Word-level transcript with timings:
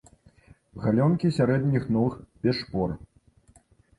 Галёнкі 0.85 1.31
сярэдніх 1.37 1.85
ног 1.97 2.11
без 2.47 2.55
шпор. 2.61 2.89